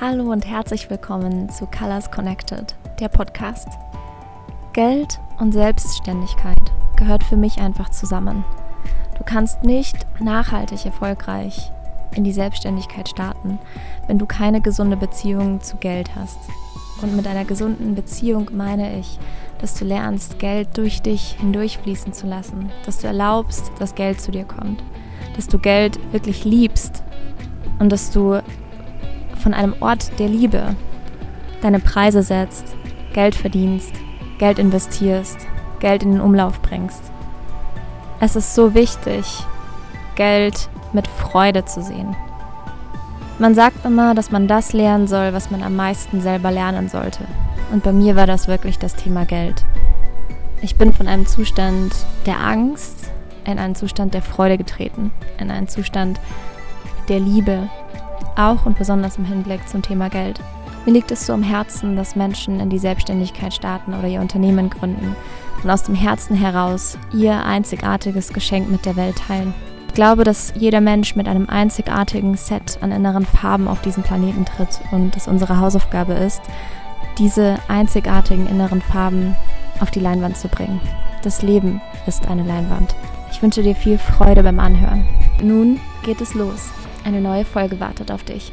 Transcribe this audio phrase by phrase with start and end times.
[0.00, 3.66] Hallo und herzlich willkommen zu Colors Connected, der Podcast.
[4.72, 6.56] Geld und Selbstständigkeit
[6.94, 8.44] gehört für mich einfach zusammen.
[9.16, 11.72] Du kannst nicht nachhaltig erfolgreich
[12.14, 13.58] in die Selbstständigkeit starten,
[14.06, 16.38] wenn du keine gesunde Beziehung zu Geld hast.
[17.02, 19.18] Und mit einer gesunden Beziehung meine ich,
[19.60, 24.30] dass du lernst, Geld durch dich hindurchfließen zu lassen, dass du erlaubst, dass Geld zu
[24.30, 24.80] dir kommt,
[25.34, 27.02] dass du Geld wirklich liebst
[27.80, 28.40] und dass du
[29.48, 30.76] von einem Ort der Liebe
[31.62, 32.76] deine Preise setzt,
[33.14, 33.94] Geld verdienst,
[34.36, 35.38] Geld investierst,
[35.80, 37.00] Geld in den Umlauf bringst.
[38.20, 39.24] Es ist so wichtig,
[40.16, 42.14] Geld mit Freude zu sehen.
[43.38, 47.24] Man sagt immer, dass man das lernen soll, was man am meisten selber lernen sollte.
[47.72, 49.64] Und bei mir war das wirklich das Thema Geld.
[50.60, 51.94] Ich bin von einem Zustand
[52.26, 53.10] der Angst
[53.46, 56.20] in einen Zustand der Freude getreten, in einen Zustand
[57.08, 57.70] der Liebe,
[58.38, 60.40] auch und besonders im Hinblick zum Thema Geld.
[60.86, 64.70] Mir liegt es so am Herzen, dass Menschen in die Selbstständigkeit starten oder ihr Unternehmen
[64.70, 65.14] gründen
[65.62, 69.52] und aus dem Herzen heraus ihr einzigartiges Geschenk mit der Welt teilen.
[69.88, 74.44] Ich glaube, dass jeder Mensch mit einem einzigartigen Set an inneren Farben auf diesen Planeten
[74.44, 76.40] tritt und es unsere Hausaufgabe ist,
[77.18, 79.34] diese einzigartigen inneren Farben
[79.80, 80.80] auf die Leinwand zu bringen.
[81.22, 82.94] Das Leben ist eine Leinwand.
[83.32, 85.06] Ich wünsche dir viel Freude beim Anhören.
[85.42, 86.70] Nun geht es los.
[87.08, 88.52] Eine neue Folge wartet auf dich.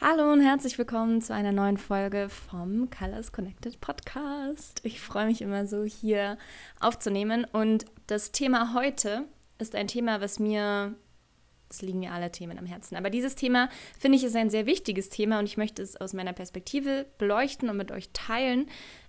[0.00, 4.78] Hallo und herzlich willkommen zu einer neuen Folge vom Colors Connected Podcast.
[4.84, 6.38] Ich freue mich immer so hier
[6.78, 9.24] aufzunehmen und das Thema heute
[9.58, 10.94] ist ein Thema, was mir
[11.68, 12.94] es liegen mir alle Themen am Herzen.
[12.94, 16.12] Aber dieses Thema finde ich ist ein sehr wichtiges Thema und ich möchte es aus
[16.12, 18.68] meiner Perspektive beleuchten und mit euch teilen.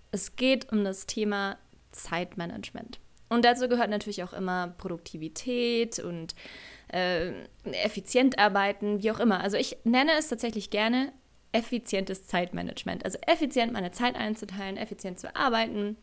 [0.10, 1.60] Es geht um das Thema
[1.92, 3.00] Zeitmanagement.
[3.32, 6.36] Und dazu gehört natürlich auch immer Produktivität und
[6.92, 7.32] äh,
[7.72, 9.42] effizient arbeiten, wie auch immer.
[9.42, 11.12] Also ich nenne es tatsächlich gerne
[11.52, 13.06] effizientes Zeitmanagement.
[13.06, 15.98] Also effizient meine Zeit einzuteilen, effizient zu arbeiten.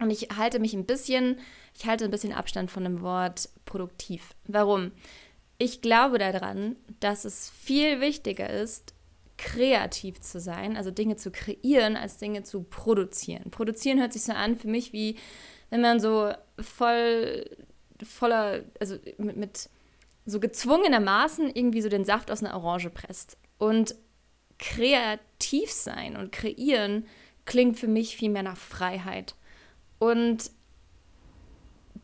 [0.00, 1.38] Und ich halte mich ein bisschen,
[1.76, 4.34] ich halte ein bisschen Abstand von dem Wort produktiv.
[4.46, 4.92] Warum?
[5.58, 8.94] Ich glaube daran, dass es viel wichtiger ist,
[9.38, 13.50] kreativ zu sein, also Dinge zu kreieren, als Dinge zu produzieren.
[13.50, 15.16] Produzieren hört sich so an für mich wie
[15.72, 16.30] wenn man so
[16.60, 17.46] voll
[18.04, 19.70] voller, also mit, mit
[20.24, 23.36] so gezwungenermaßen irgendwie so den Saft aus einer Orange presst.
[23.58, 23.94] Und
[24.58, 27.06] kreativ sein und kreieren
[27.44, 29.34] klingt für mich viel mehr nach Freiheit.
[29.98, 30.50] Und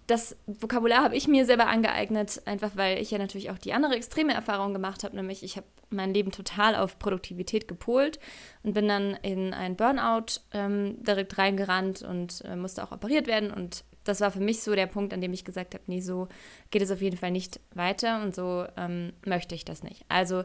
[0.09, 3.95] das Vokabular habe ich mir selber angeeignet, einfach weil ich ja natürlich auch die andere
[3.95, 8.19] extreme Erfahrung gemacht habe, nämlich ich habe mein Leben total auf Produktivität gepolt
[8.62, 13.50] und bin dann in ein Burnout ähm, direkt reingerannt und äh, musste auch operiert werden.
[13.50, 16.28] Und das war für mich so der Punkt, an dem ich gesagt habe, nee, so
[16.70, 20.04] geht es auf jeden Fall nicht weiter und so ähm, möchte ich das nicht.
[20.08, 20.44] Also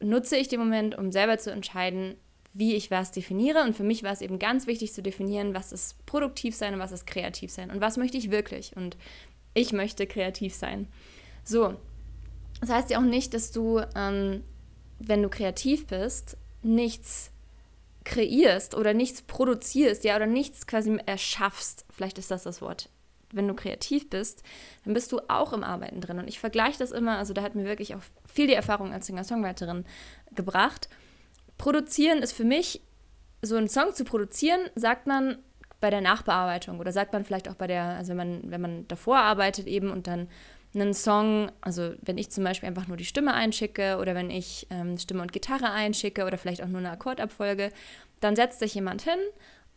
[0.00, 2.14] nutze ich den Moment, um selber zu entscheiden,
[2.52, 3.62] wie ich was definiere.
[3.62, 6.80] Und für mich war es eben ganz wichtig zu definieren, was ist produktiv sein und
[6.80, 7.70] was ist kreativ sein.
[7.70, 8.76] Und was möchte ich wirklich?
[8.76, 8.96] Und
[9.54, 10.86] ich möchte kreativ sein.
[11.44, 11.74] So,
[12.60, 14.44] das heißt ja auch nicht, dass du, ähm,
[14.98, 17.31] wenn du kreativ bist, nichts
[18.04, 21.84] kreierst oder nichts produzierst, ja, oder nichts quasi erschaffst.
[21.90, 22.88] Vielleicht ist das das Wort.
[23.32, 24.42] Wenn du kreativ bist,
[24.84, 26.18] dann bist du auch im Arbeiten drin.
[26.18, 28.02] Und ich vergleiche das immer, also da hat mir wirklich auch
[28.32, 29.84] viel die Erfahrung als Singer-Songwriterin
[30.34, 30.88] gebracht.
[31.56, 32.82] Produzieren ist für mich,
[33.40, 35.38] so einen Song zu produzieren, sagt man
[35.80, 38.88] bei der Nachbearbeitung oder sagt man vielleicht auch bei der, also wenn man, wenn man
[38.88, 40.28] davor arbeitet eben und dann
[40.74, 44.66] einen Song, also wenn ich zum Beispiel einfach nur die Stimme einschicke oder wenn ich
[44.70, 47.70] ähm, Stimme und Gitarre einschicke oder vielleicht auch nur eine Akkordabfolge,
[48.20, 49.18] dann setzt sich jemand hin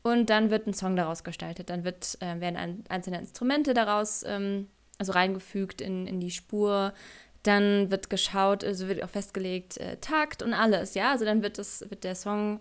[0.04, 1.70] und dann wird ein Song daraus gestaltet.
[1.70, 4.68] Dann wird, äh, werden ein, einzelne Instrumente daraus ähm,
[4.98, 6.94] also reingefügt in, in die Spur.
[7.44, 11.12] Dann wird geschaut, also wird auch festgelegt, äh, Takt und alles, ja.
[11.12, 12.60] Also dann wird, das, wird der Song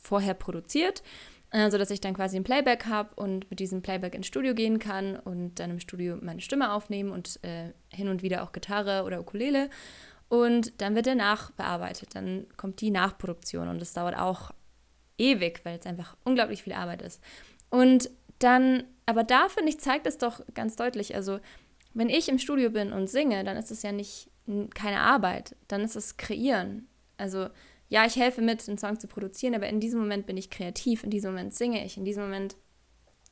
[0.00, 1.02] vorher produziert,
[1.54, 4.80] äh, sodass ich dann quasi ein Playback habe und mit diesem Playback ins Studio gehen
[4.80, 9.04] kann und dann im Studio meine Stimme aufnehmen und äh, hin und wieder auch Gitarre
[9.04, 9.70] oder Ukulele.
[10.28, 12.16] Und dann wird der nachbearbeitet.
[12.16, 14.50] Dann kommt die Nachproduktion und das dauert auch
[15.16, 17.22] ewig, weil es einfach unglaublich viel Arbeit ist.
[17.70, 21.38] Und dann, aber da finde ich, zeigt es doch ganz deutlich, also
[21.92, 24.28] wenn ich im Studio bin und singe, dann ist es ja nicht
[24.74, 26.88] keine Arbeit, dann ist es Kreieren.
[27.16, 27.46] Also
[27.88, 31.04] ja, ich helfe mit, einen Song zu produzieren, aber in diesem Moment bin ich kreativ,
[31.04, 32.56] in diesem Moment singe ich, in diesem Moment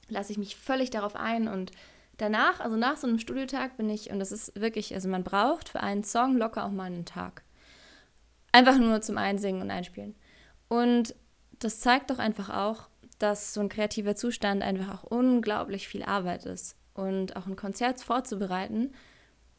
[0.09, 1.73] lasse ich mich völlig darauf ein und
[2.19, 5.69] danach, also nach so einem Studiotag bin ich, und das ist wirklich, also man braucht
[5.69, 7.43] für einen Song locker auch mal einen Tag.
[8.53, 10.15] Einfach nur zum Einsingen und Einspielen.
[10.69, 11.15] Und
[11.59, 12.89] das zeigt doch einfach auch,
[13.19, 18.01] dass so ein kreativer Zustand einfach auch unglaublich viel Arbeit ist und auch ein Konzert
[18.01, 18.93] vorzubereiten.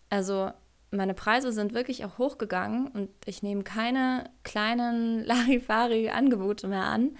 [0.09, 0.51] Also
[0.93, 7.17] meine Preise sind wirklich auch hochgegangen und ich nehme keine kleinen Larifari-Angebote mehr an,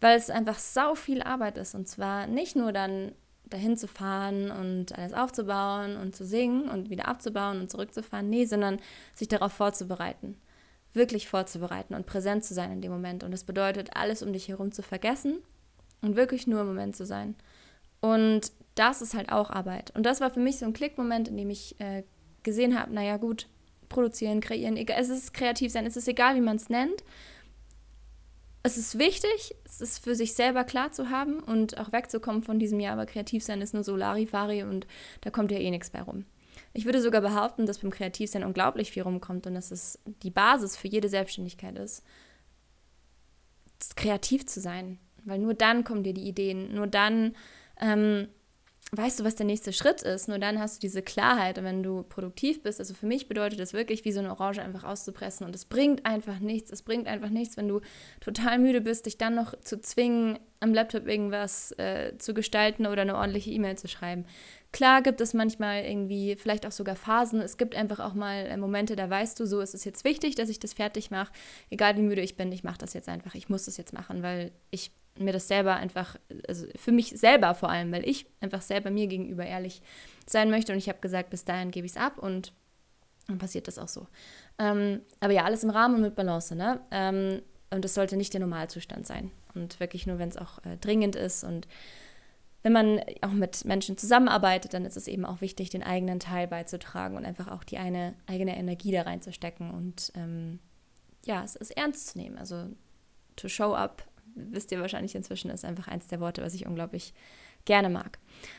[0.00, 1.74] weil es einfach sau viel Arbeit ist.
[1.74, 3.12] Und zwar nicht nur dann
[3.44, 8.46] dahin zu fahren und alles aufzubauen und zu singen und wieder abzubauen und zurückzufahren, nee,
[8.46, 8.78] sondern
[9.14, 10.36] sich darauf vorzubereiten.
[10.94, 13.24] Wirklich vorzubereiten und präsent zu sein in dem Moment.
[13.24, 15.38] Und das bedeutet, alles um dich herum zu vergessen
[16.00, 17.34] und wirklich nur im Moment zu sein.
[18.00, 19.92] Und das ist halt auch Arbeit.
[19.94, 22.02] Und das war für mich so ein Klickmoment, in dem ich äh,
[22.42, 23.48] gesehen habe, naja gut,
[23.88, 27.04] produzieren, kreieren, egal, es ist kreativ sein, es ist egal, wie man es nennt.
[28.64, 32.60] Es ist wichtig, es ist für sich selber klar zu haben und auch wegzukommen von
[32.60, 34.86] diesem Jahr, aber kreativ sein ist nur so Larifari und
[35.22, 36.24] da kommt ja eh nichts bei rum.
[36.72, 40.76] Ich würde sogar behaupten, dass beim Kreativsein unglaublich viel rumkommt und dass es die Basis
[40.76, 42.04] für jede Selbstständigkeit ist,
[43.96, 44.98] kreativ zu sein.
[45.24, 47.36] Weil nur dann kommen dir die Ideen, nur dann
[47.80, 48.28] ähm,
[48.94, 50.28] weißt du, was der nächste Schritt ist.
[50.28, 51.56] Nur dann hast du diese Klarheit.
[51.56, 54.60] Und wenn du produktiv bist, also für mich bedeutet das wirklich, wie so eine Orange
[54.60, 55.46] einfach auszupressen.
[55.46, 56.70] Und es bringt einfach nichts.
[56.70, 57.80] Es bringt einfach nichts, wenn du
[58.20, 63.02] total müde bist, dich dann noch zu zwingen, am Laptop irgendwas äh, zu gestalten oder
[63.02, 64.26] eine ordentliche E-Mail zu schreiben.
[64.72, 67.40] Klar gibt es manchmal irgendwie, vielleicht auch sogar Phasen.
[67.40, 70.34] Es gibt einfach auch mal äh, Momente, da weißt du, so ist es jetzt wichtig,
[70.34, 71.32] dass ich das fertig mache.
[71.70, 73.34] Egal wie müde ich bin, ich mache das jetzt einfach.
[73.34, 76.16] Ich muss das jetzt machen, weil ich mir das selber einfach,
[76.48, 79.82] also für mich selber vor allem, weil ich einfach selber mir gegenüber ehrlich
[80.26, 82.52] sein möchte und ich habe gesagt, bis dahin gebe ich es ab und
[83.28, 84.06] dann passiert das auch so.
[84.58, 86.80] Ähm, aber ja, alles im Rahmen und mit Balance, ne?
[86.90, 89.30] Ähm, und das sollte nicht der Normalzustand sein.
[89.54, 91.66] Und wirklich nur, wenn es auch äh, dringend ist und
[92.62, 96.46] wenn man auch mit Menschen zusammenarbeitet, dann ist es eben auch wichtig, den eigenen Teil
[96.46, 100.60] beizutragen und einfach auch die eine eigene Energie da reinzustecken und ähm,
[101.24, 102.38] ja, es ist ernst zu nehmen.
[102.38, 102.68] Also
[103.36, 107.14] to show up wisst ihr wahrscheinlich inzwischen, ist einfach eins der Worte, was ich unglaublich
[107.64, 108.18] gerne mag.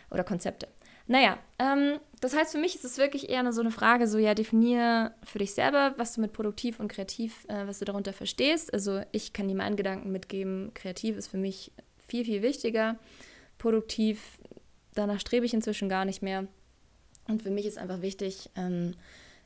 [0.10, 0.68] Oder Konzepte.
[1.06, 4.34] Naja, ähm, das heißt, für mich ist es wirklich eher so eine Frage, so ja,
[4.34, 8.74] definier für dich selber, was du mit produktiv und kreativ, äh, was du darunter verstehst.
[8.74, 11.74] Also ich kann dir meinen Gedanken mitgeben, kreativ ist für mich
[12.08, 12.98] viel, viel wichtiger.
[13.58, 14.40] Produktiv,
[14.94, 16.48] danach strebe ich inzwischen gar nicht mehr.
[17.28, 18.96] Und für mich ist einfach wichtig, ähm,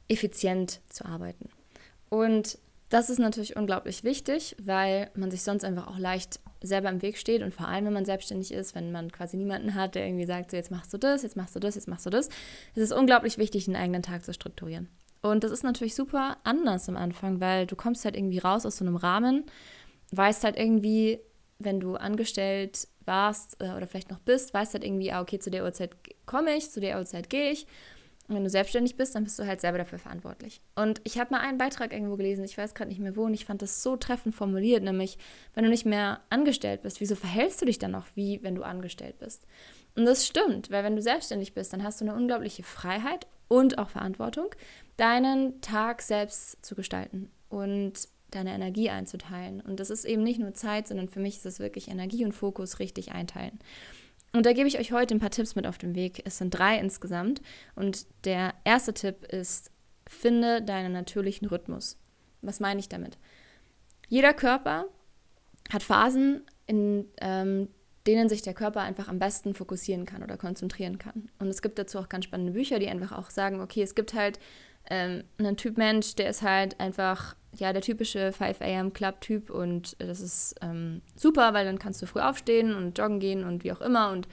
[0.07, 1.50] effizient zu arbeiten.
[2.09, 2.59] Und
[2.89, 7.18] das ist natürlich unglaublich wichtig, weil man sich sonst einfach auch leicht selber im Weg
[7.18, 10.25] steht und vor allem, wenn man selbstständig ist, wenn man quasi niemanden hat, der irgendwie
[10.25, 12.84] sagt, so jetzt machst du das, jetzt machst du das, jetzt machst du das, ist
[12.84, 14.88] es unglaublich wichtig, den eigenen Tag zu strukturieren.
[15.22, 18.78] Und das ist natürlich super anders am Anfang, weil du kommst halt irgendwie raus aus
[18.78, 19.44] so einem Rahmen,
[20.12, 21.19] weißt halt irgendwie,
[21.60, 25.50] wenn du angestellt warst äh, oder vielleicht noch bist, weißt halt irgendwie, ah, okay, zu
[25.50, 25.92] der Uhrzeit
[26.25, 27.68] komme ich, zu der Uhrzeit gehe ich
[28.27, 30.62] und wenn du selbstständig bist, dann bist du halt selber dafür verantwortlich.
[30.75, 33.33] Und ich habe mal einen Beitrag irgendwo gelesen, ich weiß gerade nicht mehr wo, und
[33.33, 35.18] ich fand das so treffend formuliert, nämlich,
[35.53, 38.63] wenn du nicht mehr angestellt bist, wieso verhältst du dich dann noch wie, wenn du
[38.63, 39.45] angestellt bist?
[39.95, 43.77] Und das stimmt, weil wenn du selbstständig bist, dann hast du eine unglaubliche Freiheit und
[43.77, 44.47] auch Verantwortung,
[44.97, 49.62] deinen Tag selbst zu gestalten und deine Energie einzuteilen.
[49.62, 52.33] Und das ist eben nicht nur Zeit, sondern für mich ist es wirklich Energie und
[52.33, 53.59] Fokus richtig einteilen.
[54.33, 56.21] Und da gebe ich euch heute ein paar Tipps mit auf den Weg.
[56.25, 57.41] Es sind drei insgesamt.
[57.75, 59.71] Und der erste Tipp ist,
[60.07, 61.97] finde deinen natürlichen Rhythmus.
[62.41, 63.18] Was meine ich damit?
[64.09, 64.85] Jeder Körper
[65.71, 67.69] hat Phasen, in ähm,
[68.06, 71.29] denen sich der Körper einfach am besten fokussieren kann oder konzentrieren kann.
[71.39, 74.13] Und es gibt dazu auch ganz spannende Bücher, die einfach auch sagen, okay, es gibt
[74.13, 74.39] halt
[74.89, 78.93] ähm, einen Typ Mensch, der ist halt einfach ja, der typische 5 a.m.
[78.93, 83.43] Club-Typ und das ist ähm, super, weil dann kannst du früh aufstehen und joggen gehen
[83.43, 84.12] und wie auch immer.
[84.12, 84.27] Und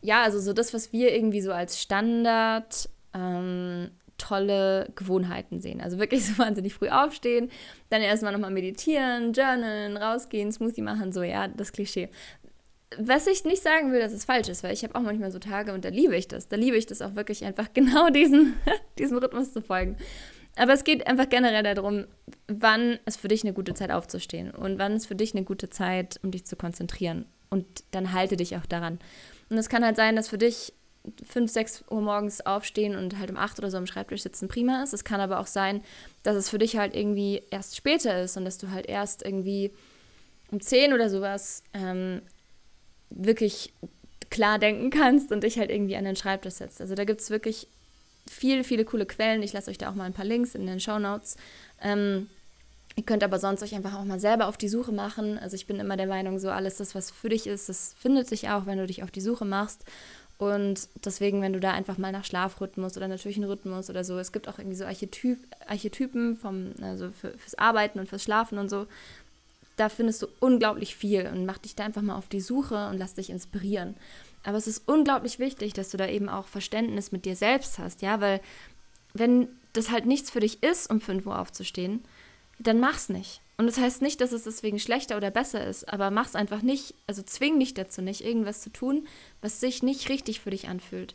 [0.00, 5.80] ja, also so das, was wir irgendwie so als Standard ähm, tolle Gewohnheiten sehen.
[5.80, 7.50] Also wirklich so wahnsinnig früh aufstehen,
[7.90, 12.08] dann erstmal nochmal meditieren, journalen, rausgehen, Smoothie machen, so ja, das Klischee.
[12.98, 15.38] Was ich nicht sagen will, dass es falsch ist, weil ich habe auch manchmal so
[15.38, 16.48] Tage und da liebe ich das.
[16.48, 18.54] Da liebe ich das auch wirklich einfach genau diesen,
[18.98, 19.96] diesem Rhythmus zu folgen.
[20.56, 22.06] Aber es geht einfach generell darum,
[22.46, 25.70] wann ist für dich eine gute Zeit aufzustehen und wann ist für dich eine gute
[25.70, 27.24] Zeit, um dich zu konzentrieren.
[27.48, 28.98] Und dann halte dich auch daran.
[29.48, 30.72] Und es kann halt sein, dass für dich
[31.26, 34.82] 5, 6 Uhr morgens aufstehen und halt um 8 oder so am Schreibtisch sitzen prima
[34.82, 34.92] ist.
[34.92, 35.82] Es kann aber auch sein,
[36.22, 39.72] dass es für dich halt irgendwie erst später ist und dass du halt erst irgendwie
[40.50, 42.22] um 10 oder sowas ähm,
[43.10, 43.72] wirklich
[44.30, 46.80] klar denken kannst und dich halt irgendwie an den Schreibtisch setzt.
[46.80, 47.68] Also da gibt es wirklich
[48.28, 49.42] viele, viele coole Quellen.
[49.42, 51.36] Ich lasse euch da auch mal ein paar Links in den Show Notes.
[51.80, 52.28] Ähm,
[52.96, 55.38] ihr könnt aber sonst euch einfach auch mal selber auf die Suche machen.
[55.38, 58.28] Also ich bin immer der Meinung, so alles das, was für dich ist, das findet
[58.28, 59.84] sich auch, wenn du dich auf die Suche machst.
[60.38, 64.32] Und deswegen, wenn du da einfach mal nach Schlafrhythmus oder natürlichen Rhythmus oder so, es
[64.32, 65.38] gibt auch irgendwie so Archetyp,
[65.68, 68.86] Archetypen vom, also für, fürs Arbeiten und fürs Schlafen und so,
[69.76, 72.98] da findest du unglaublich viel und mach dich da einfach mal auf die Suche und
[72.98, 73.94] lass dich inspirieren.
[74.42, 78.02] Aber es ist unglaublich wichtig, dass du da eben auch Verständnis mit dir selbst hast,
[78.02, 78.40] ja, weil
[79.14, 82.02] wenn das halt nichts für dich ist, um 5 Uhr aufzustehen,
[82.58, 83.40] dann mach's nicht.
[83.56, 86.94] Und das heißt nicht, dass es deswegen schlechter oder besser ist, aber mach's einfach nicht,
[87.06, 89.06] also zwing dich dazu nicht, irgendwas zu tun,
[89.40, 91.14] was sich nicht richtig für dich anfühlt.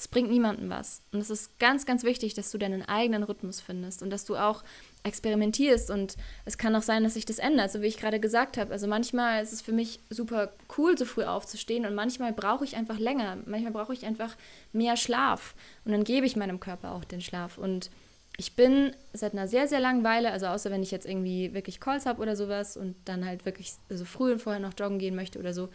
[0.00, 1.02] Das bringt niemandem was.
[1.12, 4.34] Und es ist ganz, ganz wichtig, dass du deinen eigenen Rhythmus findest und dass du
[4.34, 4.64] auch
[5.02, 5.90] experimentierst.
[5.90, 6.16] Und
[6.46, 8.72] es kann auch sein, dass sich das ändert, so wie ich gerade gesagt habe.
[8.72, 12.76] Also manchmal ist es für mich super cool, so früh aufzustehen und manchmal brauche ich
[12.76, 13.36] einfach länger.
[13.44, 14.38] Manchmal brauche ich einfach
[14.72, 15.54] mehr Schlaf.
[15.84, 17.58] Und dann gebe ich meinem Körper auch den Schlaf.
[17.58, 17.90] Und
[18.38, 21.78] ich bin seit einer sehr, sehr langen Weile, also außer wenn ich jetzt irgendwie wirklich
[21.78, 25.14] Calls habe oder sowas und dann halt wirklich so früh und vorher noch joggen gehen
[25.14, 25.68] möchte oder so.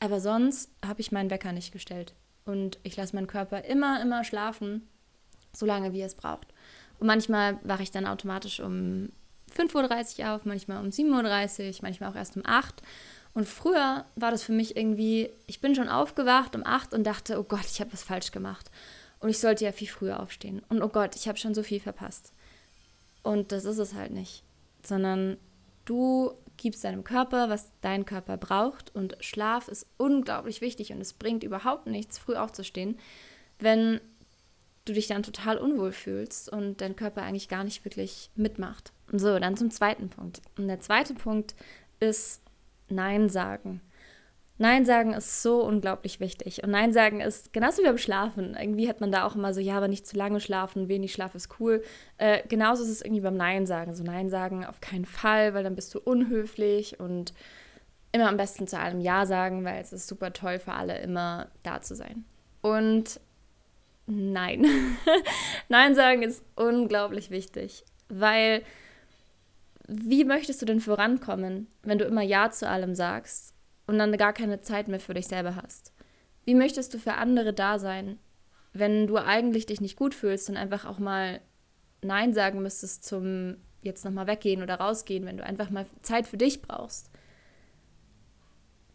[0.00, 2.14] Aber sonst habe ich meinen Wecker nicht gestellt.
[2.46, 4.88] Und ich lasse meinen Körper immer, immer schlafen,
[5.52, 6.46] so lange wie er es braucht.
[6.98, 9.10] Und manchmal wache ich dann automatisch um
[9.54, 12.86] 5.30 Uhr auf, manchmal um 7.30 Uhr, manchmal auch erst um 8 Uhr.
[13.34, 17.04] Und früher war das für mich irgendwie, ich bin schon aufgewacht um 8 Uhr und
[17.04, 18.70] dachte, oh Gott, ich habe was falsch gemacht.
[19.20, 20.62] Und ich sollte ja viel früher aufstehen.
[20.68, 22.32] Und oh Gott, ich habe schon so viel verpasst.
[23.22, 24.42] Und das ist es halt nicht.
[24.82, 25.36] Sondern
[25.84, 28.94] du gibst deinem Körper, was dein Körper braucht.
[28.94, 32.98] Und Schlaf ist unglaublich wichtig und es bringt überhaupt nichts, früh aufzustehen,
[33.58, 34.00] wenn
[34.84, 38.92] du dich dann total unwohl fühlst und dein Körper eigentlich gar nicht wirklich mitmacht.
[39.12, 40.40] So, dann zum zweiten Punkt.
[40.56, 41.54] Und der zweite Punkt
[42.00, 42.40] ist
[42.88, 43.80] Nein sagen.
[44.58, 46.62] Nein sagen ist so unglaublich wichtig.
[46.62, 48.56] Und Nein sagen ist genauso wie beim Schlafen.
[48.58, 51.34] Irgendwie hat man da auch immer so, ja, aber nicht zu lange schlafen, wenig Schlaf
[51.34, 51.82] ist cool.
[52.16, 53.94] Äh, genauso ist es irgendwie beim Nein sagen.
[53.94, 57.34] So Nein sagen auf keinen Fall, weil dann bist du unhöflich und
[58.12, 61.48] immer am besten zu allem Ja sagen, weil es ist super toll für alle, immer
[61.62, 62.24] da zu sein.
[62.62, 63.20] Und
[64.06, 64.66] nein.
[65.68, 68.62] nein sagen ist unglaublich wichtig, weil
[69.86, 73.55] wie möchtest du denn vorankommen, wenn du immer Ja zu allem sagst
[73.86, 75.92] und dann gar keine Zeit mehr für dich selber hast?
[76.44, 78.18] Wie möchtest du für andere da sein,
[78.72, 81.40] wenn du eigentlich dich nicht gut fühlst und einfach auch mal
[82.02, 86.36] Nein sagen müsstest zum jetzt nochmal weggehen oder rausgehen, wenn du einfach mal Zeit für
[86.36, 87.10] dich brauchst?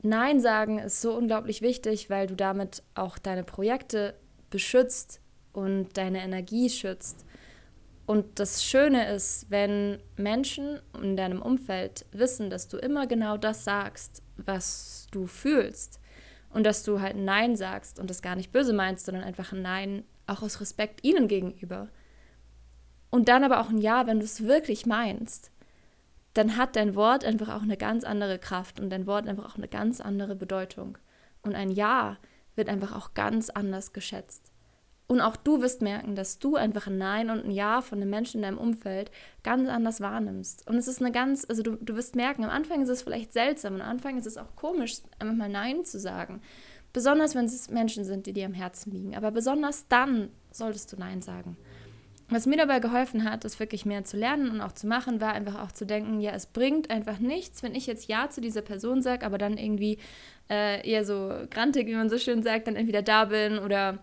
[0.04, 4.16] Nein sagen ist so unglaublich wichtig, weil du damit auch deine Projekte
[4.50, 5.22] beschützt
[5.54, 7.26] und deine Energie schützt.
[8.06, 13.64] Und das Schöne ist, wenn Menschen in deinem Umfeld wissen, dass du immer genau das
[13.64, 16.00] sagst, was du fühlst
[16.50, 19.62] und dass du halt Nein sagst und das gar nicht böse meinst, sondern einfach ein
[19.62, 21.90] Nein auch aus Respekt ihnen gegenüber.
[23.10, 25.52] Und dann aber auch ein Ja, wenn du es wirklich meinst,
[26.34, 29.58] dann hat dein Wort einfach auch eine ganz andere Kraft und dein Wort einfach auch
[29.58, 30.98] eine ganz andere Bedeutung.
[31.42, 32.18] Und ein Ja
[32.56, 34.51] wird einfach auch ganz anders geschätzt.
[35.12, 38.10] Und auch du wirst merken, dass du einfach ein Nein und ein Ja von den
[38.10, 39.12] Menschen in deinem Umfeld
[39.44, 40.66] ganz anders wahrnimmst.
[40.70, 43.34] Und es ist eine ganz, also du, du wirst merken, am Anfang ist es vielleicht
[43.34, 46.40] seltsam und am Anfang ist es auch komisch, einfach mal Nein zu sagen.
[46.94, 49.14] Besonders wenn es Menschen sind, die dir am Herzen liegen.
[49.14, 51.58] Aber besonders dann solltest du Nein sagen.
[52.30, 55.34] Was mir dabei geholfen hat, das wirklich mehr zu lernen und auch zu machen, war
[55.34, 58.62] einfach auch zu denken, ja, es bringt einfach nichts, wenn ich jetzt Ja zu dieser
[58.62, 59.98] Person sage, aber dann irgendwie
[60.50, 64.00] äh, eher so grantig, wie man so schön sagt, dann entweder da bin oder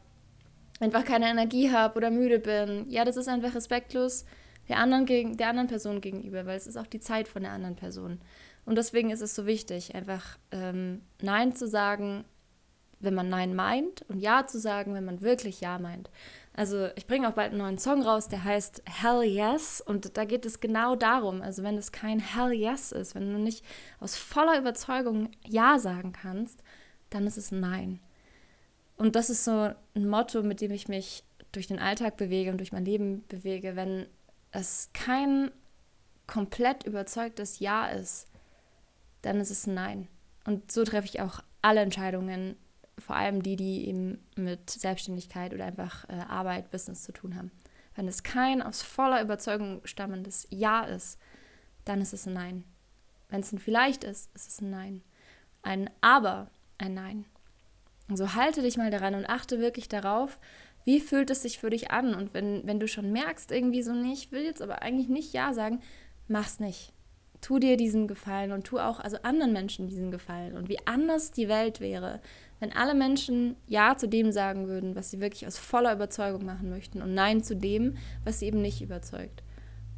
[0.81, 2.89] einfach keine Energie habe oder müde bin.
[2.89, 4.25] Ja, das ist einfach respektlos
[4.69, 7.53] der anderen, gegen, der anderen Person gegenüber, weil es ist auch die Zeit von der
[7.53, 8.21] anderen Person.
[8.65, 12.25] Und deswegen ist es so wichtig, einfach ähm, Nein zu sagen,
[13.01, 16.11] wenn man Nein meint und Ja zu sagen, wenn man wirklich Ja meint.
[16.53, 20.25] Also ich bringe auch bald einen neuen Song raus, der heißt Hell Yes und da
[20.25, 23.65] geht es genau darum, also wenn es kein Hell Yes ist, wenn du nicht
[24.01, 26.63] aus voller Überzeugung Ja sagen kannst,
[27.11, 28.01] dann ist es Nein.
[28.99, 32.59] Und das ist so ein Motto, mit dem ich mich durch den Alltag bewege und
[32.59, 33.77] durch mein Leben bewege.
[33.77, 34.07] Wenn
[34.51, 35.51] es kein
[36.27, 38.27] komplett überzeugtes Ja ist,
[39.23, 40.09] dann ist es Nein.
[40.45, 42.57] Und so treffe ich auch alle Entscheidungen,
[42.99, 47.53] vor allem die, die eben mit Selbstständigkeit oder einfach äh, Arbeit, Business zu tun haben.
[47.95, 51.19] Wenn es kein aus voller Überzeugung stammendes Ja ist,
[51.85, 52.65] dann ist es ein Nein.
[53.29, 55.03] Wenn es ein Vielleicht ist, ist es ein Nein.
[55.63, 57.25] Ein Aber, ein Nein.
[58.09, 60.39] Also halte dich mal daran und achte wirklich darauf,
[60.85, 62.15] wie fühlt es sich für dich an.
[62.15, 65.33] Und wenn, wenn du schon merkst, irgendwie so, nee, ich will jetzt aber eigentlich nicht
[65.33, 65.81] Ja sagen,
[66.29, 66.93] mach's nicht.
[67.41, 70.57] Tu dir diesen Gefallen und tu auch also anderen Menschen diesen Gefallen.
[70.57, 72.21] Und wie anders die Welt wäre,
[72.59, 76.71] wenn alle Menschen Ja zu dem sagen würden, was sie wirklich aus voller Überzeugung machen
[76.71, 79.43] möchten und Nein zu dem, was sie eben nicht überzeugt.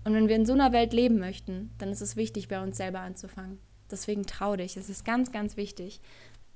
[0.05, 2.77] Und wenn wir in so einer Welt leben möchten, dann ist es wichtig, bei uns
[2.77, 3.59] selber anzufangen.
[3.91, 4.77] Deswegen trau dich.
[4.77, 6.01] Es ist ganz, ganz wichtig.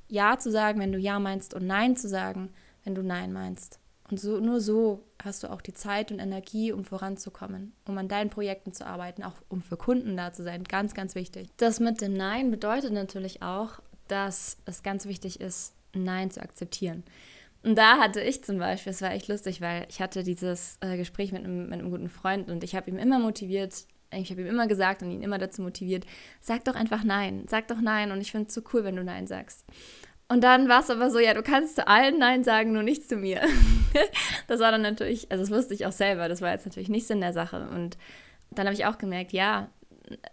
[0.09, 2.51] Ja zu sagen, wenn du Ja meinst und Nein zu sagen,
[2.85, 3.79] wenn du Nein meinst.
[4.11, 8.09] Und so, nur so hast du auch die Zeit und Energie, um voranzukommen, um an
[8.09, 10.65] deinen Projekten zu arbeiten, auch um für Kunden da zu sein.
[10.65, 11.49] Ganz, ganz wichtig.
[11.57, 17.05] Das mit dem Nein bedeutet natürlich auch, dass es ganz wichtig ist, Nein zu akzeptieren.
[17.63, 20.99] Und da hatte ich zum Beispiel, es war echt lustig, weil ich hatte dieses äh,
[20.99, 23.87] Gespräch mit einem, mit einem guten Freund und ich habe ihm immer motiviert,
[24.23, 26.05] ich habe ihm immer gesagt und ihn immer dazu motiviert,
[26.41, 29.05] sag doch einfach nein, sag doch nein und ich finde es so cool, wenn du
[29.05, 29.65] nein sagst.
[30.29, 33.09] Und dann war es aber so, ja, du kannst zu allen Nein sagen, nur nicht
[33.09, 33.43] zu mir.
[34.47, 37.07] das war dann natürlich, also das wusste ich auch selber, das war jetzt natürlich nicht
[37.07, 37.69] Sinn der Sache.
[37.69, 37.99] Und
[38.51, 39.69] dann habe ich auch gemerkt, ja,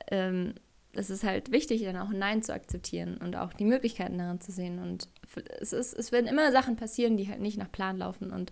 [0.09, 0.55] ähm,
[0.93, 4.41] es ist halt wichtig, dann auch ein Nein zu akzeptieren und auch die Möglichkeiten daran
[4.41, 4.79] zu sehen.
[4.79, 5.07] Und
[5.59, 8.51] es, ist, es werden immer Sachen passieren, die halt nicht nach Plan laufen und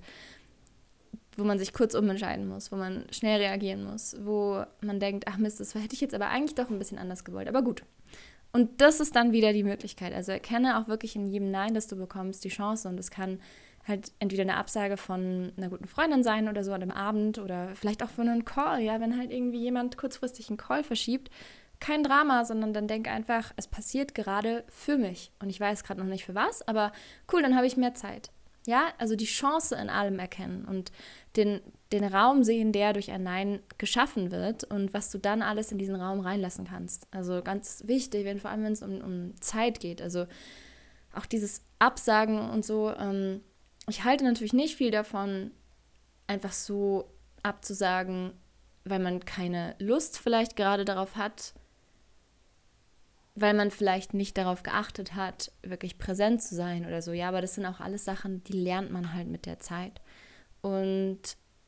[1.39, 5.37] wo man sich kurz umentscheiden muss, wo man schnell reagieren muss, wo man denkt, ach
[5.37, 7.47] Mist, das hätte ich jetzt aber eigentlich doch ein bisschen anders gewollt.
[7.47, 7.83] Aber gut.
[8.51, 10.13] Und das ist dann wieder die Möglichkeit.
[10.13, 12.87] Also erkenne auch wirklich in jedem Nein, das du bekommst, die Chance.
[12.89, 13.39] Und es kann
[13.87, 17.75] halt entweder eine Absage von einer guten Freundin sein oder so an einem Abend oder
[17.75, 21.29] vielleicht auch von einem Call, ja, wenn halt irgendwie jemand kurzfristig einen Call verschiebt.
[21.79, 25.31] Kein Drama, sondern dann denk einfach, es passiert gerade für mich.
[25.41, 26.91] Und ich weiß gerade noch nicht für was, aber
[27.31, 28.31] cool, dann habe ich mehr Zeit.
[28.67, 30.91] Ja, also die Chance in allem erkennen und
[31.35, 31.61] den,
[31.91, 35.77] den Raum sehen, der durch ein Nein geschaffen wird und was du dann alles in
[35.77, 37.07] diesen Raum reinlassen kannst.
[37.11, 40.01] Also ganz wichtig, wenn vor allem wenn es um, um Zeit geht.
[40.01, 40.27] Also
[41.13, 42.93] auch dieses Absagen und so.
[42.93, 43.41] Ähm,
[43.87, 45.51] ich halte natürlich nicht viel davon,
[46.27, 47.09] einfach so
[47.41, 48.33] abzusagen,
[48.83, 51.53] weil man keine Lust vielleicht gerade darauf hat,
[53.41, 57.11] weil man vielleicht nicht darauf geachtet hat, wirklich präsent zu sein oder so.
[57.11, 60.01] Ja, aber das sind auch alles Sachen, die lernt man halt mit der Zeit.
[60.61, 61.19] Und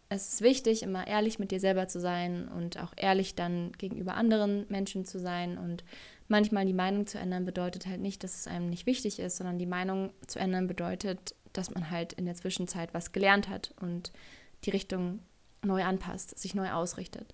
[0.09, 4.15] es ist wichtig, immer ehrlich mit dir selber zu sein und auch ehrlich dann gegenüber
[4.15, 5.57] anderen Menschen zu sein.
[5.57, 5.85] Und
[6.27, 9.57] manchmal die Meinung zu ändern bedeutet halt nicht, dass es einem nicht wichtig ist, sondern
[9.57, 14.11] die Meinung zu ändern bedeutet, dass man halt in der Zwischenzeit was gelernt hat und
[14.65, 15.19] die Richtung
[15.63, 17.33] neu anpasst, sich neu ausrichtet.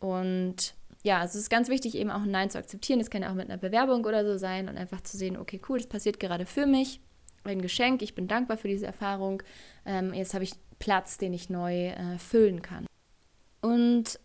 [0.00, 2.98] Und ja, also es ist ganz wichtig, eben auch ein Nein zu akzeptieren.
[2.98, 5.60] Das kann ja auch mit einer Bewerbung oder so sein und einfach zu sehen, okay,
[5.68, 7.00] cool, das passiert gerade für mich.
[7.44, 9.42] Ein Geschenk, ich bin dankbar für diese Erfahrung.
[9.86, 12.86] Ähm, jetzt habe ich Platz, den ich neu äh, füllen kann.
[13.62, 14.20] Und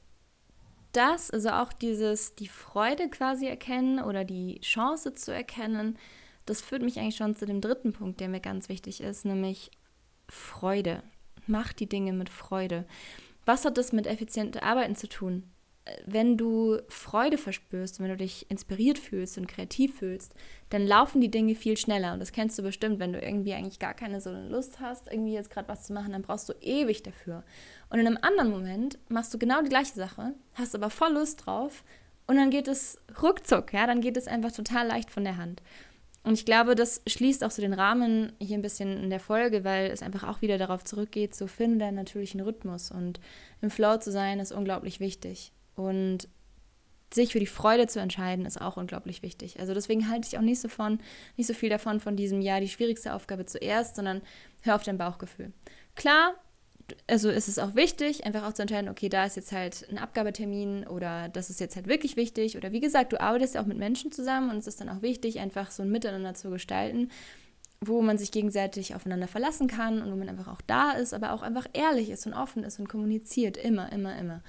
[0.92, 5.98] das, also auch dieses, die Freude quasi erkennen oder die Chance zu erkennen,
[6.46, 9.72] das führt mich eigentlich schon zu dem dritten Punkt, der mir ganz wichtig ist, nämlich
[10.28, 11.04] Freude.
[11.48, 12.86] Mach die Dinge mit Freude.
[13.46, 15.44] Was hat das mit effizientem Arbeiten zu tun?
[16.06, 20.34] Wenn du Freude verspürst, wenn du dich inspiriert fühlst und kreativ fühlst,
[20.70, 22.14] dann laufen die Dinge viel schneller.
[22.14, 25.34] Und das kennst du bestimmt, wenn du irgendwie eigentlich gar keine so Lust hast, irgendwie
[25.34, 27.44] jetzt gerade was zu machen, dann brauchst du ewig dafür.
[27.90, 31.46] Und in einem anderen Moment machst du genau die gleiche Sache, hast aber voll Lust
[31.46, 31.84] drauf
[32.26, 35.62] und dann geht es ruckzuck, ja, dann geht es einfach total leicht von der Hand.
[36.24, 39.64] Und ich glaube, das schließt auch so den Rahmen hier ein bisschen in der Folge,
[39.64, 42.90] weil es einfach auch wieder darauf zurückgeht, so finde deinen natürlichen Rhythmus.
[42.90, 43.20] Und
[43.62, 45.52] im Flow zu sein, ist unglaublich wichtig.
[45.76, 46.28] Und
[47.14, 49.60] sich für die Freude zu entscheiden, ist auch unglaublich wichtig.
[49.60, 51.00] Also deswegen halte ich auch nicht so, von,
[51.38, 54.22] nicht so viel davon, von diesem, ja, die schwierigste Aufgabe zuerst, sondern
[54.62, 55.52] hör auf dein Bauchgefühl.
[55.96, 56.36] Klar,
[57.08, 59.98] also ist es auch wichtig, einfach auch zu entscheiden, okay, da ist jetzt halt ein
[59.98, 62.58] Abgabetermin oder das ist jetzt halt wirklich wichtig.
[62.58, 65.02] Oder wie gesagt, du arbeitest ja auch mit Menschen zusammen und es ist dann auch
[65.02, 67.10] wichtig, einfach so ein Miteinander zu gestalten,
[67.82, 71.34] wo man sich gegenseitig aufeinander verlassen kann und wo man einfach auch da ist, aber
[71.34, 73.58] auch einfach ehrlich ist und offen ist und kommuniziert.
[73.58, 74.42] Immer, immer, immer.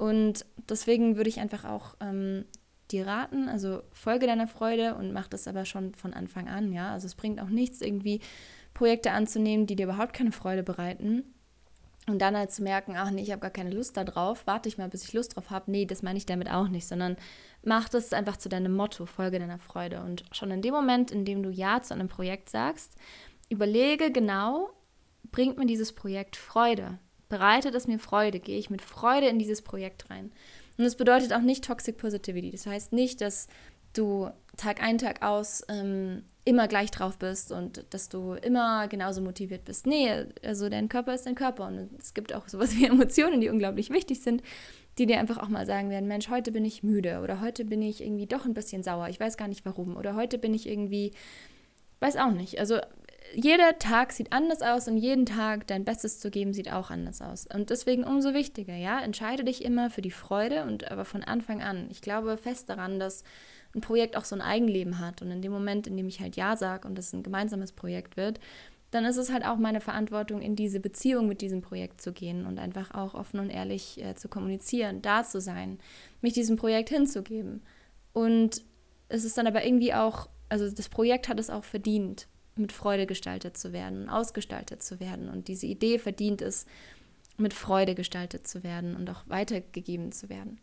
[0.00, 2.46] Und deswegen würde ich einfach auch ähm,
[2.90, 6.90] dir raten, also folge deiner Freude und mach das aber schon von Anfang an, ja.
[6.90, 8.20] Also es bringt auch nichts, irgendwie
[8.72, 11.34] Projekte anzunehmen, die dir überhaupt keine Freude bereiten.
[12.06, 14.78] Und dann halt zu merken, ach nee, ich habe gar keine Lust darauf, warte ich
[14.78, 15.70] mal, bis ich Lust drauf habe.
[15.70, 17.18] Nee, das meine ich damit auch nicht, sondern
[17.62, 20.00] mach das einfach zu deinem Motto, folge deiner Freude.
[20.00, 22.96] Und schon in dem Moment, in dem du Ja zu einem Projekt sagst,
[23.50, 24.70] überlege genau,
[25.30, 26.98] bringt mir dieses Projekt Freude?
[27.30, 28.40] Bereitet es mir Freude?
[28.40, 30.30] Gehe ich mit Freude in dieses Projekt rein?
[30.76, 32.50] Und das bedeutet auch nicht Toxic Positivity.
[32.50, 33.48] Das heißt nicht, dass
[33.94, 39.20] du Tag ein, Tag aus ähm, immer gleich drauf bist und dass du immer genauso
[39.20, 39.86] motiviert bist.
[39.86, 43.48] Nee, also dein Körper ist dein Körper und es gibt auch sowas wie Emotionen, die
[43.48, 44.42] unglaublich wichtig sind,
[44.98, 47.82] die dir einfach auch mal sagen werden, Mensch, heute bin ich müde oder heute bin
[47.82, 50.68] ich irgendwie doch ein bisschen sauer, ich weiß gar nicht warum oder heute bin ich
[50.68, 51.12] irgendwie,
[52.00, 52.58] weiß auch nicht.
[52.58, 52.78] Also
[53.34, 57.20] jeder Tag sieht anders aus und jeden Tag dein Bestes zu geben sieht auch anders
[57.22, 57.46] aus.
[57.52, 61.62] Und deswegen umso wichtiger, ja, entscheide dich immer für die Freude und aber von Anfang
[61.62, 61.88] an.
[61.90, 63.24] Ich glaube fest daran, dass
[63.74, 66.36] ein Projekt auch so ein Eigenleben hat und in dem Moment, in dem ich halt
[66.36, 68.40] ja sage und es ein gemeinsames Projekt wird,
[68.90, 72.46] dann ist es halt auch meine Verantwortung, in diese Beziehung mit diesem Projekt zu gehen
[72.46, 75.78] und einfach auch offen und ehrlich äh, zu kommunizieren, da zu sein,
[76.20, 77.62] mich diesem Projekt hinzugeben.
[78.12, 78.62] Und
[79.08, 82.26] es ist dann aber irgendwie auch, also das Projekt hat es auch verdient,
[82.60, 85.28] mit Freude gestaltet zu werden, ausgestaltet zu werden.
[85.28, 86.66] Und diese Idee verdient es,
[87.36, 90.60] mit Freude gestaltet zu werden und auch weitergegeben zu werden.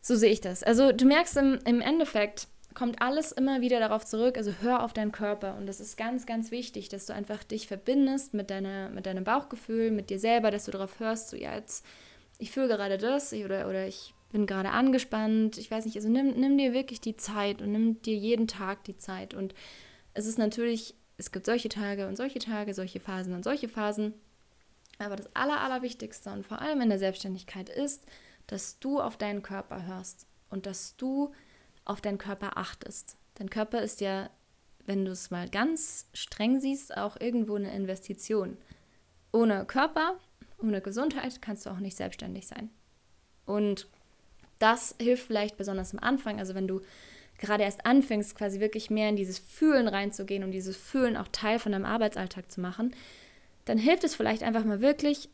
[0.00, 0.62] So sehe ich das.
[0.62, 4.92] Also du merkst im, im Endeffekt, kommt alles immer wieder darauf zurück, also hör auf
[4.92, 8.90] deinen Körper und das ist ganz, ganz wichtig, dass du einfach dich verbindest mit, deiner,
[8.90, 11.84] mit deinem Bauchgefühl, mit dir selber, dass du darauf hörst, so ja, jetzt,
[12.38, 16.38] ich fühle gerade das oder, oder ich bin gerade angespannt, ich weiß nicht, also nimm,
[16.38, 19.54] nimm dir wirklich die Zeit und nimm dir jeden Tag die Zeit und
[20.18, 24.14] es ist natürlich, es gibt solche Tage und solche Tage, solche Phasen und solche Phasen,
[24.98, 28.04] aber das Aller, Allerwichtigste und vor allem in der Selbstständigkeit ist,
[28.48, 31.32] dass du auf deinen Körper hörst und dass du
[31.84, 33.16] auf deinen Körper achtest.
[33.34, 34.28] Dein Körper ist ja,
[34.86, 38.56] wenn du es mal ganz streng siehst, auch irgendwo eine Investition.
[39.32, 40.18] Ohne Körper,
[40.60, 42.70] ohne Gesundheit kannst du auch nicht selbstständig sein.
[43.46, 43.86] Und
[44.58, 46.80] das hilft vielleicht besonders am Anfang, also wenn du
[47.38, 51.58] gerade erst anfängst, quasi wirklich mehr in dieses Fühlen reinzugehen und dieses Fühlen auch Teil
[51.58, 52.94] von deinem Arbeitsalltag zu machen,
[53.64, 55.28] dann hilft es vielleicht einfach mal wirklich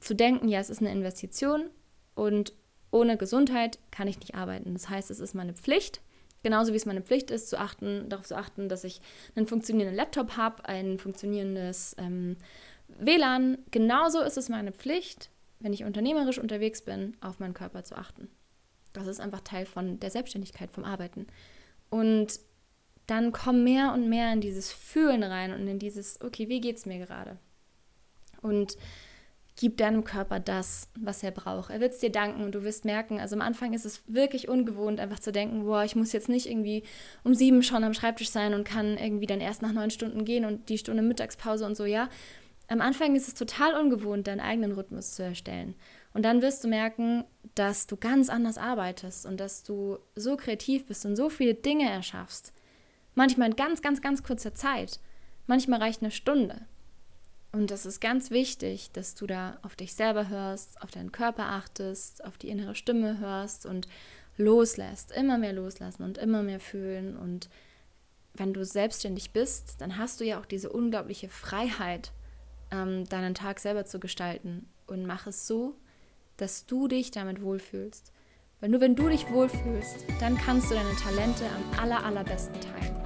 [0.00, 1.70] zu denken, ja, es ist eine Investition
[2.14, 2.52] und
[2.90, 4.72] ohne Gesundheit kann ich nicht arbeiten.
[4.72, 6.00] Das heißt, es ist meine Pflicht,
[6.42, 9.00] genauso wie es meine Pflicht ist, zu achten, darauf zu achten, dass ich
[9.34, 12.36] einen funktionierenden Laptop habe, ein funktionierendes ähm,
[12.88, 13.58] WLAN.
[13.70, 15.30] Genauso ist es meine Pflicht,
[15.60, 18.28] wenn ich unternehmerisch unterwegs bin, auf meinen Körper zu achten.
[19.06, 21.26] Das ist einfach Teil von der Selbstständigkeit, vom Arbeiten.
[21.90, 22.40] Und
[23.06, 26.76] dann komm mehr und mehr in dieses Fühlen rein und in dieses, okay, wie geht
[26.76, 27.38] es mir gerade?
[28.42, 28.76] Und
[29.58, 31.70] gib deinem Körper das, was er braucht.
[31.70, 34.48] Er wird es dir danken und du wirst merken, also am Anfang ist es wirklich
[34.48, 36.84] ungewohnt, einfach zu denken, boah, ich muss jetzt nicht irgendwie
[37.24, 40.44] um sieben schon am Schreibtisch sein und kann irgendwie dann erst nach neun Stunden gehen
[40.44, 42.08] und die Stunde Mittagspause und so, ja.
[42.68, 45.74] Am Anfang ist es total ungewohnt, deinen eigenen Rhythmus zu erstellen.
[46.12, 50.86] Und dann wirst du merken, dass du ganz anders arbeitest und dass du so kreativ
[50.86, 52.52] bist und so viele Dinge erschaffst.
[53.14, 55.00] Manchmal in ganz, ganz, ganz kurzer Zeit.
[55.46, 56.66] Manchmal reicht eine Stunde.
[57.52, 61.46] Und das ist ganz wichtig, dass du da auf dich selber hörst, auf deinen Körper
[61.46, 63.88] achtest, auf die innere Stimme hörst und
[64.36, 67.16] loslässt, immer mehr loslassen und immer mehr fühlen.
[67.16, 67.48] Und
[68.34, 72.12] wenn du selbstständig bist, dann hast du ja auch diese unglaubliche Freiheit,
[72.70, 74.68] ähm, deinen Tag selber zu gestalten.
[74.86, 75.76] Und mach es so,
[76.36, 78.12] dass du dich damit wohlfühlst.
[78.60, 82.96] Weil nur wenn du dich wohlfühlst, dann kannst du deine Talente am aller, allerbesten teilen.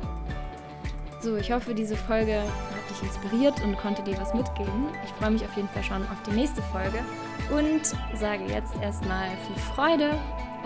[1.20, 4.88] So, ich hoffe, diese Folge hat dich inspiriert und konnte dir was mitgeben.
[5.05, 6.98] Ich freue mich auf jeden Fall schon auf die nächste Folge
[7.55, 10.11] und sage jetzt erstmal viel Freude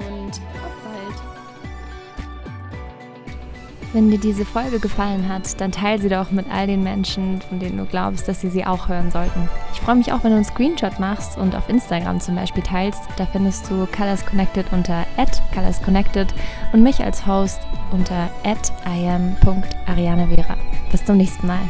[0.08, 1.45] und auf bald.
[3.96, 7.60] Wenn dir diese Folge gefallen hat, dann teile sie doch mit all den Menschen, von
[7.60, 9.48] denen du glaubst, dass sie sie auch hören sollten.
[9.72, 13.00] Ich freue mich auch, wenn du einen Screenshot machst und auf Instagram zum Beispiel teilst.
[13.16, 15.06] Da findest du Colors Connected unter
[15.54, 16.34] @colorsconnected
[16.74, 18.28] und mich als Host unter
[18.84, 20.56] @iam.arianevera.
[20.92, 21.62] Bis zum nächsten Mal.